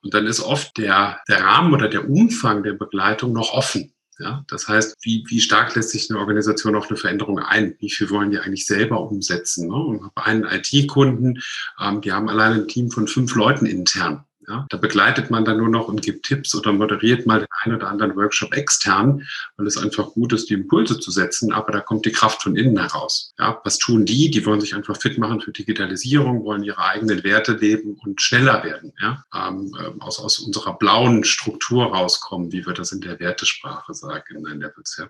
Und 0.01 0.13
dann 0.13 0.27
ist 0.27 0.41
oft 0.41 0.77
der, 0.77 1.21
der 1.27 1.43
Rahmen 1.43 1.73
oder 1.73 1.87
der 1.87 2.09
Umfang 2.09 2.63
der 2.63 2.73
Begleitung 2.73 3.33
noch 3.33 3.53
offen. 3.53 3.93
Ja, 4.19 4.43
das 4.47 4.67
heißt, 4.67 4.97
wie, 5.01 5.23
wie 5.27 5.39
stark 5.39 5.75
lässt 5.75 5.91
sich 5.91 6.09
eine 6.09 6.19
Organisation 6.19 6.75
auf 6.75 6.89
eine 6.89 6.97
Veränderung 6.97 7.39
ein? 7.39 7.75
Wie 7.79 7.89
viel 7.89 8.09
wollen 8.09 8.31
die 8.31 8.39
eigentlich 8.39 8.65
selber 8.65 8.99
umsetzen? 9.09 9.69
Ne? 9.69 9.75
Und 9.75 10.03
habe 10.03 10.25
einen 10.25 10.43
IT-Kunden, 10.43 11.41
ähm, 11.79 12.01
die 12.01 12.11
haben 12.11 12.27
allein 12.27 12.51
ein 12.51 12.67
Team 12.67 12.91
von 12.91 13.07
fünf 13.07 13.33
Leuten 13.35 13.65
intern. 13.65 14.25
Ja? 14.49 14.65
Da 14.69 14.77
begleitet 14.77 15.29
man 15.29 15.45
dann 15.45 15.57
nur 15.57 15.69
noch 15.69 15.87
und 15.87 16.01
gibt 16.01 16.25
Tipps 16.25 16.55
oder 16.55 16.73
moderiert 16.73 17.27
mal 17.27 17.39
den 17.39 17.47
einen 17.61 17.75
oder 17.75 17.87
anderen 17.87 18.15
Workshop 18.15 18.55
extern, 18.55 19.27
weil 19.57 19.67
es 19.67 19.77
einfach 19.77 20.07
gut 20.11 20.33
ist, 20.33 20.49
die 20.49 20.55
Impulse 20.55 20.99
zu 20.99 21.11
setzen, 21.11 21.53
aber 21.53 21.71
da 21.71 21.81
kommt 21.81 22.05
die 22.05 22.11
Kraft 22.11 22.41
von 22.41 22.55
innen 22.55 22.79
heraus. 22.79 23.33
Ja? 23.37 23.61
Was 23.63 23.77
tun 23.77 24.05
die? 24.05 24.31
Die 24.31 24.45
wollen 24.45 24.59
sich 24.59 24.75
einfach 24.75 24.97
fit 24.97 25.17
machen 25.17 25.41
für 25.41 25.51
Digitalisierung, 25.51 26.43
wollen 26.43 26.63
ihre 26.63 26.83
eigenen 26.83 27.23
Werte 27.23 27.53
leben 27.53 27.97
und 28.03 28.21
schneller 28.21 28.63
werden. 28.63 28.91
Ja? 28.99 29.23
Ähm, 29.33 29.75
ähm 29.79 30.01
aus, 30.01 30.19
aus 30.19 30.39
unserer 30.39 30.77
blauen 30.77 31.23
Struktur 31.23 31.93
rauskommen, 31.93 32.51
wie 32.51 32.65
wir 32.65 32.73
das 32.73 32.91
in 32.91 33.01
der 33.01 33.19
Wertesprache 33.19 33.93
sagen 33.93 34.45
in. 34.45 34.61
Ja? 34.61 34.69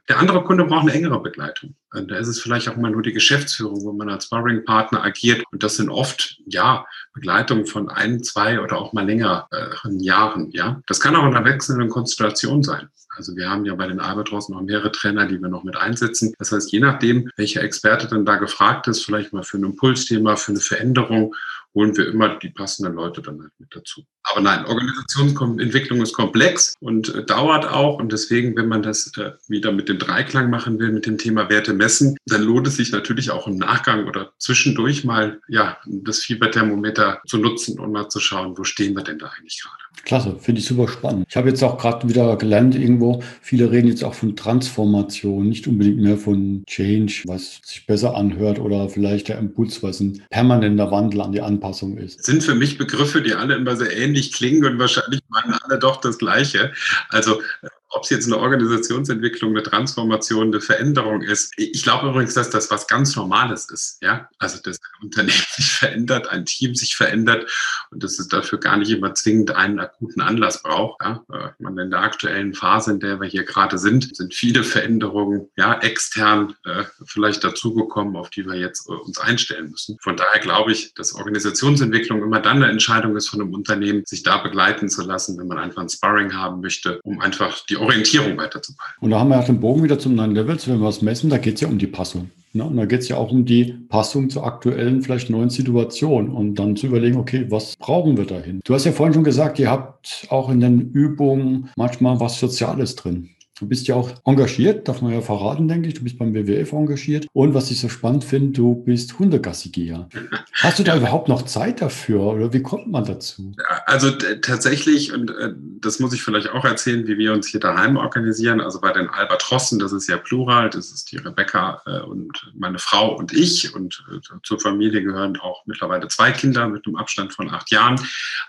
Der 0.09 0.19
andere 0.19 0.43
Kunde 0.43 0.65
braucht 0.65 0.81
eine 0.81 0.93
engere 0.93 1.21
Begleitung. 1.21 1.75
Und 1.91 2.11
da 2.11 2.17
ist 2.17 2.27
es 2.27 2.41
vielleicht 2.41 2.69
auch 2.69 2.75
mal 2.75 2.91
nur 2.91 3.01
die 3.01 3.13
Geschäftsführung, 3.13 3.83
wo 3.83 3.93
man 3.93 4.09
als 4.09 4.25
Sparring-Partner 4.25 5.03
agiert. 5.03 5.43
Und 5.51 5.63
das 5.63 5.77
sind 5.77 5.89
oft, 5.89 6.37
ja, 6.45 6.85
Begleitung 7.13 7.65
von 7.65 7.89
ein, 7.89 8.23
zwei 8.23 8.59
oder 8.59 8.77
auch 8.77 8.93
mal 8.93 9.05
längeren 9.05 9.28
äh, 9.51 9.89
Jahren. 9.97 10.51
Ja, 10.51 10.81
das 10.87 10.99
kann 10.99 11.15
auch 11.15 11.25
in 11.25 11.35
einer 11.35 11.45
wechselnden 11.45 11.89
Konstellation 11.89 12.63
sein. 12.63 12.89
Also 13.15 13.35
wir 13.35 13.49
haben 13.49 13.65
ja 13.65 13.75
bei 13.75 13.87
den 13.87 13.99
Albatross 13.99 14.47
noch 14.47 14.61
mehrere 14.61 14.91
Trainer, 14.91 15.25
die 15.25 15.41
wir 15.41 15.49
noch 15.49 15.63
mit 15.63 15.75
einsetzen. 15.75 16.33
Das 16.39 16.53
heißt, 16.53 16.71
je 16.71 16.79
nachdem, 16.79 17.29
welcher 17.35 17.63
Experte 17.63 18.07
dann 18.07 18.25
da 18.25 18.37
gefragt 18.37 18.87
ist, 18.87 19.03
vielleicht 19.03 19.33
mal 19.33 19.43
für 19.43 19.57
ein 19.57 19.65
Impulsthema, 19.65 20.37
für 20.37 20.53
eine 20.53 20.61
Veränderung 20.61 21.35
holen 21.75 21.95
wir 21.95 22.07
immer 22.07 22.37
die 22.39 22.49
passenden 22.49 22.95
Leute 22.95 23.21
dann 23.21 23.41
halt 23.41 23.51
mit 23.59 23.75
dazu. 23.75 24.03
Aber 24.23 24.41
nein, 24.41 24.65
Organisationsentwicklung 24.65 26.01
ist 26.01 26.13
komplex 26.13 26.75
und 26.79 27.13
äh, 27.13 27.25
dauert 27.25 27.65
auch. 27.67 27.99
Und 27.99 28.11
deswegen, 28.11 28.55
wenn 28.55 28.67
man 28.67 28.83
das 28.83 29.11
äh, 29.17 29.31
wieder 29.47 29.71
mit 29.71 29.89
dem 29.89 29.97
Dreiklang 29.97 30.49
machen 30.49 30.79
will, 30.79 30.91
mit 30.91 31.05
dem 31.05 31.17
Thema 31.17 31.49
Werte 31.49 31.73
messen, 31.73 32.17
dann 32.25 32.43
lohnt 32.43 32.67
es 32.67 32.75
sich 32.75 32.91
natürlich 32.91 33.31
auch 33.31 33.47
im 33.47 33.57
Nachgang 33.57 34.07
oder 34.07 34.31
zwischendurch 34.37 35.03
mal 35.03 35.39
ja, 35.47 35.77
das 35.85 36.19
Fieberthermometer 36.19 37.21
zu 37.27 37.37
nutzen 37.37 37.79
und 37.79 37.91
mal 37.91 38.09
zu 38.09 38.19
schauen, 38.19 38.57
wo 38.57 38.63
stehen 38.63 38.95
wir 38.95 39.03
denn 39.03 39.19
da 39.19 39.27
eigentlich 39.27 39.61
gerade. 39.61 39.89
Klasse, 40.05 40.37
finde 40.39 40.61
ich 40.61 40.67
super 40.67 40.87
spannend. 40.87 41.25
Ich 41.29 41.35
habe 41.35 41.49
jetzt 41.49 41.63
auch 41.63 41.77
gerade 41.77 42.07
wieder 42.07 42.37
gelernt 42.37 42.75
irgendwo, 42.75 43.21
viele 43.41 43.71
reden 43.71 43.87
jetzt 43.87 44.03
auch 44.03 44.13
von 44.13 44.35
Transformation, 44.35 45.47
nicht 45.47 45.67
unbedingt 45.67 45.97
mehr 45.97 46.17
von 46.17 46.63
Change, 46.67 47.23
was 47.25 47.59
sich 47.63 47.85
besser 47.85 48.15
anhört 48.15 48.59
oder 48.59 48.89
vielleicht 48.89 49.27
der 49.27 49.39
Impuls, 49.39 49.83
was 49.83 49.99
ein 49.99 50.21
permanenter 50.29 50.91
Wandel 50.91 51.21
an 51.21 51.31
die 51.31 51.41
Anpassung 51.59 51.97
ist. 51.97 52.23
Sind 52.23 52.43
für 52.43 52.55
mich 52.55 52.77
Begriffe, 52.77 53.21
die 53.21 53.33
alle 53.33 53.55
immer 53.55 53.75
sehr 53.75 53.95
ähnlich 53.95 54.31
klingen 54.31 54.65
und 54.65 54.79
wahrscheinlich 54.79 55.21
meinen 55.27 55.53
alle 55.53 55.77
doch 55.77 55.97
das 55.97 56.17
Gleiche. 56.17 56.71
Also 57.09 57.41
ob 57.89 58.03
es 58.03 58.09
jetzt 58.09 58.27
eine 58.27 58.37
Organisationsentwicklung, 58.37 59.51
eine 59.51 59.63
Transformation, 59.63 60.47
eine 60.47 60.61
Veränderung 60.61 61.21
ist. 61.21 61.53
Ich 61.57 61.83
glaube 61.83 62.09
übrigens, 62.09 62.35
dass 62.35 62.49
das 62.49 62.69
was 62.69 62.87
ganz 62.87 63.15
Normales 63.15 63.69
ist. 63.69 63.97
Ja, 64.01 64.29
also 64.37 64.59
ein 64.63 64.75
Unternehmen 65.01 65.31
sich 65.55 65.71
verändert, 65.71 66.29
ein 66.29 66.45
Team 66.45 66.75
sich 66.75 66.95
verändert 66.95 67.49
und 67.91 68.03
dass 68.03 68.19
es 68.19 68.27
dafür 68.27 68.59
gar 68.59 68.77
nicht 68.77 68.91
immer 68.91 69.13
zwingend 69.15 69.51
einen 69.51 69.79
akuten 69.79 70.21
Anlass 70.21 70.61
braucht. 70.61 71.01
Ja, 71.01 71.23
äh, 71.33 71.49
man 71.57 71.77
in 71.77 71.89
der 71.89 72.01
aktuellen 72.01 72.53
Phase, 72.53 72.91
in 72.91 72.99
der 72.99 73.19
wir 73.19 73.27
hier 73.27 73.43
gerade 73.43 73.77
sind, 73.77 74.15
sind 74.15 74.33
viele 74.33 74.63
Veränderungen 74.63 75.49
ja 75.57 75.79
extern 75.79 76.55
äh, 76.65 76.83
vielleicht 77.05 77.43
dazugekommen, 77.43 78.15
auf 78.15 78.29
die 78.29 78.45
wir 78.45 78.55
jetzt 78.55 78.87
äh, 78.87 78.93
uns 78.93 79.17
einstellen 79.17 79.71
müssen. 79.71 79.97
Von 80.01 80.15
daher 80.15 80.39
glaube 80.39 80.71
ich, 80.71 80.93
dass 80.93 81.15
Organisationsentwicklung 81.15 82.21
immer 82.21 82.39
dann 82.39 82.57
eine 82.57 82.71
Entscheidung 82.71 83.15
ist 83.15 83.29
von 83.29 83.41
einem 83.41 83.53
Unternehmen, 83.53 84.05
sich 84.05 84.23
da 84.23 84.37
begleiten 84.37 84.89
zu 84.89 85.01
lassen, 85.01 85.37
wenn 85.37 85.47
man 85.47 85.57
einfach 85.57 85.81
ein 85.81 85.89
Sparring 85.89 86.35
haben 86.35 86.61
möchte, 86.61 86.99
um 87.03 87.19
einfach 87.19 87.65
die 87.65 87.78
Orientierung 87.79 88.37
weiterzubehalten. 88.37 88.97
Und 89.01 89.11
da 89.11 89.19
haben 89.19 89.29
wir 89.29 89.39
ja 89.39 89.43
den 89.43 89.59
Bogen 89.59 89.83
wieder 89.83 89.99
zum 89.99 90.15
neuen 90.15 90.35
Level, 90.35 90.57
wenn 90.65 90.79
wir 90.79 90.85
was 90.85 91.01
messen, 91.01 91.29
da 91.29 91.37
geht 91.37 91.55
es 91.55 91.61
ja 91.61 91.67
um 91.67 91.77
die 91.77 91.87
Passung. 91.87 92.29
Ne? 92.53 92.63
Und 92.63 92.77
da 92.77 92.85
geht 92.85 93.01
es 93.01 93.09
ja 93.09 93.17
auch 93.17 93.31
um 93.31 93.45
die 93.45 93.73
Passung 93.89 94.29
zur 94.29 94.45
aktuellen, 94.45 95.01
vielleicht 95.01 95.29
neuen 95.29 95.49
Situation 95.49 96.29
und 96.29 96.55
dann 96.55 96.75
zu 96.75 96.87
überlegen, 96.87 97.17
okay, 97.17 97.45
was 97.49 97.75
brauchen 97.75 98.17
wir 98.17 98.25
dahin? 98.25 98.61
Du 98.63 98.73
hast 98.73 98.85
ja 98.85 98.91
vorhin 98.91 99.13
schon 99.13 99.23
gesagt, 99.23 99.59
ihr 99.59 99.69
habt 99.69 100.27
auch 100.29 100.49
in 100.49 100.59
den 100.59 100.91
Übungen 100.91 101.69
manchmal 101.75 102.19
was 102.19 102.39
Soziales 102.39 102.95
drin. 102.95 103.29
Du 103.59 103.67
bist 103.67 103.87
ja 103.87 103.95
auch 103.95 104.09
engagiert, 104.23 104.87
darf 104.87 105.01
man 105.01 105.11
ja 105.11 105.19
verraten, 105.19 105.67
denke 105.67 105.89
ich. 105.89 105.95
Du 105.95 106.03
bist 106.03 106.17
beim 106.17 106.33
WWF 106.33 106.71
engagiert. 106.71 107.27
Und 107.33 107.53
was 107.53 107.69
ich 107.71 107.79
so 107.81 107.89
spannend 107.89 108.23
finde, 108.23 108.53
du 108.53 108.73
bist 108.73 109.19
Hundegassigeher. 109.19 110.07
Hast 110.53 110.79
du 110.79 110.83
da 110.83 110.95
überhaupt 110.95 111.27
noch 111.27 111.41
Zeit 111.41 111.81
dafür 111.81 112.21
oder 112.21 112.53
wie 112.53 112.61
kommt 112.61 112.89
man 112.89 113.03
dazu? 113.03 113.53
Also 113.85 114.11
tatsächlich, 114.11 115.11
und 115.13 115.31
äh, 115.31 115.53
das 115.81 115.99
muss 115.99 116.13
ich 116.13 116.23
vielleicht 116.23 116.49
auch 116.51 116.63
erzählen, 116.63 117.05
wie 117.07 117.17
wir 117.17 117.33
uns 117.33 117.47
hier 117.47 117.59
daheim 117.59 117.97
organisieren. 117.97 118.61
Also 118.61 118.79
bei 118.79 118.93
den 118.93 119.09
Albatrossen, 119.09 119.77
das 119.77 119.91
ist 119.91 120.07
ja 120.07 120.17
plural, 120.17 120.69
das 120.69 120.91
ist 120.91 121.11
die 121.11 121.17
Rebecca 121.17 121.81
äh, 121.85 121.99
und 121.99 122.53
meine 122.57 122.79
Frau 122.79 123.13
und 123.13 123.33
ich. 123.33 123.75
Und 123.75 124.05
äh, 124.09 124.19
zur 124.43 124.59
Familie 124.59 125.03
gehören 125.03 125.37
auch 125.37 125.65
mittlerweile 125.65 126.07
zwei 126.07 126.31
Kinder 126.31 126.69
mit 126.69 126.87
einem 126.87 126.95
Abstand 126.95 127.33
von 127.33 127.49
acht 127.49 127.71
Jahren. 127.71 127.99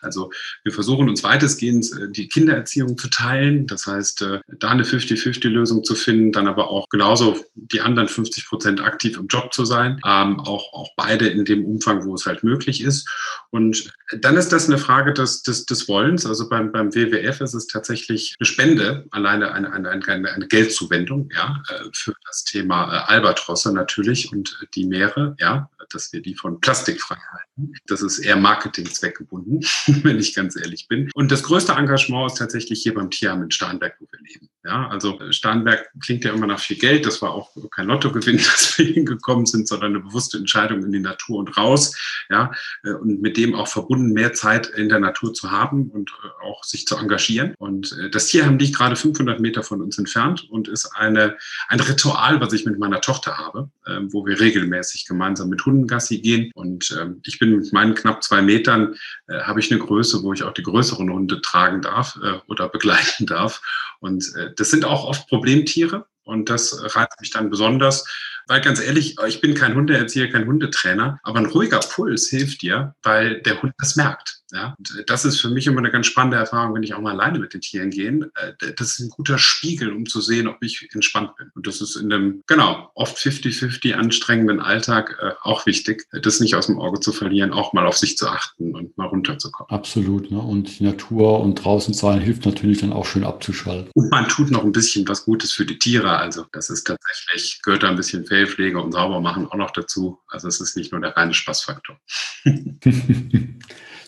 Also 0.03 0.31
wir 0.63 0.73
versuchen 0.73 1.09
uns 1.09 1.25
weitestgehend 1.25 1.91
die 2.17 2.29
Kindererziehung 2.29 2.97
zu 2.97 3.09
teilen. 3.09 3.67
Das 3.67 3.87
heißt, 3.87 4.25
da 4.59 4.69
eine 4.69 4.85
50-50-Lösung 5.01 5.85
zu 5.85 5.95
finden, 5.95 6.33
dann 6.33 6.49
aber 6.49 6.71
auch 6.71 6.89
genauso 6.89 7.39
die 7.55 7.81
anderen 7.81 8.09
50 8.09 8.47
Prozent 8.47 8.81
aktiv 8.83 9.17
im 9.19 9.27
Job 9.27 9.53
zu 9.53 9.65
sein, 9.65 10.01
ähm, 10.07 10.41
auch, 10.41 10.73
auch 10.73 10.91
beide 10.97 11.29
in 11.29 11.45
dem 11.45 11.65
Umfang, 11.65 12.05
wo 12.05 12.15
es 12.15 12.27
halt 12.27 12.45
möglich 12.45 12.83
ist. 12.83 13.09
Und 13.51 13.93
dann 14.21 14.37
ist 14.37 14.51
das 14.51 14.69
eine 14.69 14.79
Frage 14.79 15.13
des, 15.13 15.43
des, 15.43 15.67
des 15.67 15.89
Wollens. 15.89 16.27
Also 16.27 16.49
beim, 16.49 16.73
beim 16.73 16.95
WWF 16.95 17.41
ist 17.41 17.55
es 17.55 17.67
tatsächlich 17.67 18.37
eine 18.39 18.47
Spende, 18.47 19.07
alleine 19.11 19.53
eine, 19.53 19.73
eine, 19.73 19.91
eine, 19.91 20.33
eine 20.33 20.47
Geldzuwendung 20.47 21.31
ja, 21.35 21.63
äh, 21.69 21.85
für 21.93 22.15
das 22.27 22.45
Thema 22.45 22.93
äh, 22.93 23.13
Albatrosse 23.13 23.73
natürlich 23.73 24.33
und 24.33 24.59
die 24.75 24.87
Meere, 24.87 25.37
ja, 25.39 25.71
dass 25.91 26.13
wir 26.13 26.23
die 26.23 26.35
von 26.35 26.61
Plastik 26.61 27.01
frei 27.01 27.17
halten. 27.33 27.75
Das 27.87 28.03
ist 28.03 28.19
eher 28.19 28.37
Marketingzweckgebunden, 28.37 29.65
wenn 30.03 30.19
ich 30.19 30.35
ganz 30.35 30.57
ehrlich 30.57 30.89
bin. 30.89 31.11
Und 31.15 31.31
das 31.31 31.43
größte 31.43 31.73
Engagement 31.73 32.31
ist 32.31 32.39
tatsächlich 32.39 32.83
hier 32.83 32.95
beim 32.95 33.11
Tierheim 33.11 33.43
in 33.43 33.51
Starnberg, 33.51 33.97
wo 34.01 34.07
wir 34.11 34.21
leben. 34.21 34.49
Ja, 34.65 34.90
also 34.91 35.19
Starnberg 35.31 35.89
klingt 36.01 36.25
ja 36.25 36.33
immer 36.33 36.47
nach 36.47 36.61
viel 36.61 36.77
Geld. 36.77 37.07
Das 37.07 37.23
war 37.23 37.33
auch 37.33 37.51
kein 37.71 37.87
Lottogewinn, 37.87 38.37
dass 38.39 38.77
wir 38.77 38.87
hingekommen 38.87 39.47
sind, 39.47 39.69
sondern 39.69 39.95
eine 39.95 40.01
bewusste 40.01 40.37
Entscheidung 40.37 40.83
in 40.83 40.93
die 40.93 41.01
Natur 41.01 41.39
und 41.39 41.57
raus. 41.57 41.97
Ja, 42.29 42.51
äh, 42.83 42.93
und 42.93 43.23
mit 43.23 43.37
dem 43.37 43.55
auch 43.55 43.69
verbunden, 43.69 44.13
mehr 44.13 44.33
Zeit 44.33 44.67
in 44.67 44.89
der 44.89 44.99
Natur 44.99 45.33
zu 45.33 45.51
haben 45.51 45.91
und 45.91 46.11
äh, 46.11 46.45
auch 46.45 46.65
sich 46.65 46.87
zu 46.87 46.97
engagieren. 46.97 47.55
Und 47.59 47.97
äh, 47.99 48.11
das 48.11 48.27
Tierheim 48.27 48.59
liegt 48.59 48.77
gerade 48.77 48.97
500 48.97 49.41
Meter 49.41 49.63
von 49.63 49.81
uns 49.81 49.99
entfernt 49.99 50.49
und 50.51 50.69
ist 50.69 50.87
eine, 50.97 51.37
ein 51.69 51.81
Ritual, 51.81 52.41
was 52.41 52.53
ich 52.53 52.67
mit 52.67 52.79
meiner 52.79 53.01
Tochter 53.01 53.39
habe, 53.39 53.71
ähm, 53.87 54.13
wo 54.13 54.27
wir 54.27 54.41
regelmäßig 54.41 55.07
gemeinsam 55.07 55.49
mit 55.49 55.65
Hunden 55.65 55.87
Gassi 55.87 56.21
gehen. 56.21 56.51
Und 56.55 56.97
ähm, 57.01 57.21
ich 57.25 57.39
bin 57.39 57.57
mit 57.57 57.73
meinen 57.73 57.95
knapp 57.95 58.23
zwei 58.25 58.43
Metern, 58.43 58.97
habe 59.29 59.61
ich 59.61 59.71
eine 59.71 59.81
Größe, 59.81 60.23
wo 60.23 60.33
ich 60.33 60.43
auch 60.43 60.53
die 60.53 60.63
größeren 60.63 61.11
Hunde 61.11 61.41
tragen 61.41 61.83
darf 61.83 62.19
oder 62.49 62.69
begleiten 62.69 63.27
darf. 63.27 63.63
Und 64.01 64.33
das 64.57 64.71
sind 64.71 64.80
auch 64.85 65.05
oft 65.05 65.29
Problemtiere. 65.29 66.07
Und 66.25 66.49
das 66.49 66.77
reizt 66.95 67.21
mich 67.21 67.31
dann 67.31 67.51
besonders, 67.51 68.05
weil 68.47 68.61
ganz 68.61 68.81
ehrlich, 68.81 69.17
ich 69.27 69.41
bin 69.41 69.55
kein 69.55 69.75
Hundeerzieher, 69.75 70.31
kein 70.31 70.47
Hundetrainer, 70.47 71.19
aber 71.23 71.39
ein 71.39 71.47
ruhiger 71.47 71.81
Puls 71.81 72.29
hilft 72.29 72.63
dir, 72.63 72.95
weil 73.03 73.41
der 73.43 73.61
Hund 73.63 73.73
das 73.79 73.97
merkt. 73.97 74.40
Ja, 74.53 74.75
und 74.79 74.99
äh, 74.99 75.05
das 75.05 75.25
ist 75.25 75.41
für 75.41 75.51
mich 75.51 75.67
immer 75.67 75.79
eine 75.79 75.91
ganz 75.91 76.07
spannende 76.07 76.37
Erfahrung, 76.37 76.75
wenn 76.75 76.83
ich 76.83 76.95
auch 76.95 77.01
mal 77.01 77.13
alleine 77.13 77.39
mit 77.39 77.55
den 77.55 77.61
Tieren 77.61 77.91
gehe. 77.91 78.31
Äh, 78.35 78.73
das 78.77 78.93
ist 78.93 79.01
ein 79.01 79.11
guter 79.11 79.39
Spiegel, 79.39 79.93
um 79.93 80.07
zu 80.07 80.21
sehen, 80.21 80.49
ob 80.49 80.57
ich 80.63 80.89
entspannt 80.93 81.37
bin. 81.37 81.51
Und 81.55 81.67
das 81.67 81.81
ist 81.81 81.97
in 81.97 82.11
dem, 82.11 82.43
genau, 82.47 82.91
oft 82.95 83.17
50-50 83.17 83.95
anstrengenden 83.95 84.61
Alltag 84.61 85.19
äh, 85.21 85.33
auch 85.43 85.67
wichtig, 85.67 86.07
das 86.11 86.41
nicht 86.41 86.55
aus 86.55 86.67
dem 86.67 86.79
Auge 86.79 87.01
zu 87.01 87.13
verlieren, 87.13 87.53
auch 87.53 87.73
mal 87.73 87.87
auf 87.87 87.97
sich 87.97 88.17
zu 88.17 88.29
achten 88.29 88.75
und 88.75 88.97
mal 88.97 89.07
runterzukommen. 89.07 89.71
Absolut. 89.71 90.31
Ne? 90.31 90.39
Und 90.39 90.79
die 90.79 90.85
Natur 90.85 91.41
und 91.41 91.57
draußen 91.57 91.95
sein 91.95 92.21
hilft 92.21 92.47
natürlich 92.47 92.81
dann 92.81 92.93
auch 92.93 93.07
schön 93.07 93.25
abzuschalten. 93.25 93.91
Und 93.95 94.11
man 94.11 94.29
tut 94.29 94.51
noch 94.51 94.65
ein 94.65 94.73
bisschen 94.73 95.07
was 95.09 95.25
Gutes 95.25 95.53
für 95.53 95.67
die 95.67 95.79
Tiere. 95.79 96.17
Also 96.17 96.47
das 96.53 96.71
ist 96.71 96.85
tatsächlich, 96.85 97.61
gehört 97.63 97.83
da 97.83 97.89
ein 97.89 97.97
bisschen 97.97 98.25
Fellpflege 98.25 98.81
und 98.81 98.93
Saubermachen 98.93 99.47
auch 99.47 99.57
noch 99.57 99.71
dazu. 99.71 100.19
Also 100.29 100.49
es 100.49 100.61
ist 100.61 100.77
nicht 100.77 100.93
nur 100.93 101.01
der 101.01 101.17
reine 101.17 101.35
Spaßfaktor. 101.35 101.99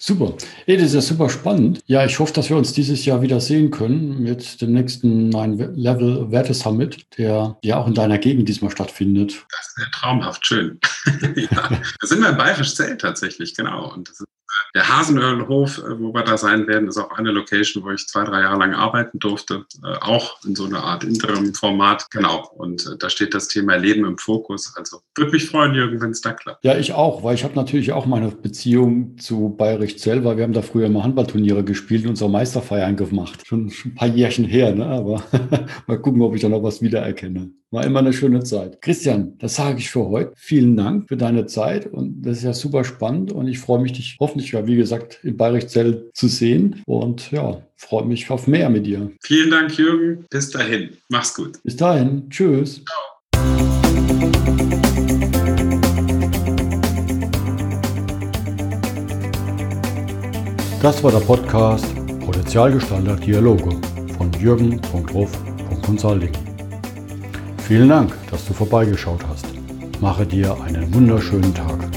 Super. 0.05 0.35
Ey, 0.67 0.77
das 0.77 0.87
ist 0.87 0.95
ja 0.95 1.01
super 1.01 1.31
spannend. 1.31 1.81
Ja, 1.87 2.05
ich 2.05 2.19
hoffe, 2.19 2.33
dass 2.33 2.51
wir 2.51 2.57
uns 2.57 2.73
dieses 2.73 3.05
Jahr 3.05 3.23
wieder 3.23 3.39
sehen 3.41 3.71
können 3.71 4.21
mit 4.21 4.61
dem 4.61 4.73
nächsten 4.73 5.29
Nine 5.29 5.71
Level 5.77 6.29
Werte 6.33 6.55
Summit, 6.55 7.07
der 7.19 7.57
ja 7.63 7.77
auch 7.77 7.87
in 7.87 7.95
deiner 7.95 8.19
Gegend 8.19 8.49
diesmal 8.49 8.73
stattfindet. 8.73 9.47
Das 9.49 9.75
wäre 9.77 9.91
traumhaft 9.93 10.45
schön. 10.45 10.81
ja, 11.37 11.81
da 12.01 12.07
sind 12.07 12.21
wir 12.21 12.31
im 12.31 12.37
Bayerisch 12.37 12.75
Zelt 12.75 13.01
tatsächlich, 13.01 13.55
genau. 13.55 13.93
Und 13.93 14.09
das 14.09 14.19
ist 14.19 14.27
der 14.75 14.89
Hasenöhrlhof, 14.89 15.79
äh, 15.79 16.01
wo 16.01 16.15
wir 16.15 16.23
da 16.23 16.37
sein 16.37 16.67
werden, 16.67 16.89
ist 16.89 16.99
auch 16.99 17.11
eine 17.13 17.31
Location, 17.31 17.85
wo 17.85 17.91
ich 17.91 18.07
zwei, 18.07 18.25
drei 18.25 18.41
Jahre 18.41 18.59
lang 18.59 18.75
arbeiten 18.75 19.19
durfte, 19.19 19.67
äh, 19.85 19.97
auch 20.01 20.43
in 20.45 20.55
so 20.55 20.65
einer 20.65 20.83
Art 20.83 21.05
Interim-Format. 21.05 22.11
Genau. 22.11 22.51
Und 22.57 22.87
äh, 22.87 22.97
da 22.99 23.11
steht 23.11 23.35
das 23.35 23.49
Thema 23.49 23.77
Leben 23.77 24.05
im 24.05 24.19
Fokus. 24.19 24.75
Also 24.77 25.01
würde 25.15 25.33
mich 25.33 25.47
freuen, 25.47 25.75
Jürgen, 25.75 26.01
wenn 26.01 26.11
es 26.11 26.21
da 26.21 26.33
klappt. 26.33 26.65
Ja, 26.65 26.77
ich 26.77 26.93
auch, 26.93 27.23
weil 27.23 27.35
ich 27.35 27.45
habe 27.45 27.55
natürlich 27.55 27.93
auch 27.93 28.07
meine 28.07 28.29
Beziehung 28.29 29.19
zu 29.19 29.51
Bayerisch 29.51 29.99
Zell, 29.99 30.25
weil 30.25 30.37
wir 30.37 30.45
haben 30.45 30.53
da 30.53 30.63
früher 30.63 30.87
immer 30.87 31.05
Handballturniere 31.05 31.65
gespielt 31.65 32.05
und 32.05 32.11
unsere 32.11 32.31
Meisterfeiern 32.31 32.97
gemacht. 32.97 33.47
Schon, 33.47 33.71
schon 33.71 33.93
ein 33.93 33.95
paar 33.95 34.09
Jährchen 34.09 34.45
her, 34.45 34.75
ne? 34.75 34.87
aber 34.87 35.23
mal 35.87 36.01
gucken, 36.01 36.23
ob 36.23 36.35
ich 36.35 36.43
da 36.43 36.49
noch 36.49 36.63
was 36.63 36.81
wiedererkenne. 36.81 37.53
War 37.73 37.85
immer 37.87 38.01
eine 38.01 38.13
schöne 38.13 38.45
Zeit. 38.45 38.83
Christian, 38.83 39.39
das 39.39 39.55
sage 39.55 39.79
ich 39.79 39.89
für 39.89 40.07
heute. 40.07 40.35
Vielen 40.37 40.77
Dank 40.77 41.09
für 41.09 41.17
deine 41.17 41.47
Zeit 41.47 41.87
und 41.87 42.21
das 42.21 42.37
ist 42.39 42.45
ja 42.45 42.53
super 42.53 42.85
spannend 42.85 43.33
und 43.33 43.49
ich 43.49 43.59
freue 43.59 43.81
mich, 43.81 43.93
dich 43.93 44.19
hoffentlich, 44.21 44.53
ja, 44.53 44.67
wie 44.67 44.77
gesagt, 44.77 45.21
in 45.23 45.39
Bayrichzell 45.39 46.11
zu 46.13 46.29
sehen 46.29 46.83
und 46.85 47.33
ja, 47.33 47.63
freue 47.77 48.05
mich 48.05 48.31
auf 48.31 48.47
mehr 48.47 48.69
mit 48.69 48.85
dir. 48.85 49.11
Vielen 49.23 49.51
Dank, 49.51 49.79
Jürgen. 49.79 50.27
Bis 50.29 50.51
dahin. 50.51 50.91
Mach's 51.09 51.35
gut. 51.35 51.63
Bis 51.63 51.75
dahin. 51.75 52.29
Tschüss. 52.29 52.85
Ciao. 52.85 52.99
Das 60.83 61.03
war 61.03 61.13
der 61.13 61.21
Podcast 61.21 61.87
Potenzialgestalter 62.27 63.17
Dialoge 63.17 63.71
von 64.19 64.31
jürgen.ruf.consulting. 64.39 66.42
Vielen 67.67 67.89
Dank, 67.89 68.13
dass 68.31 68.45
du 68.47 68.53
vorbeigeschaut 68.53 69.21
hast. 69.29 69.47
Mache 70.01 70.27
dir 70.27 70.61
einen 70.63 70.93
wunderschönen 70.93 71.55
Tag. 71.55 71.92